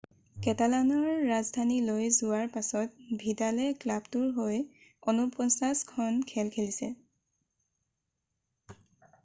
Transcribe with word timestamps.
কেটালানৰ 0.45 1.09
ৰাজধানীলৈ 1.31 2.07
যোৱাৰ 2.15 2.47
পাছত 2.55 3.19
ভিডালে 3.25 3.67
ক্লাবটোৰ 3.83 4.25
হৈ 4.39 4.59
49 5.11 5.85
খন 5.93 6.19
খেল 6.33 6.53
খেলিছে 6.59 6.93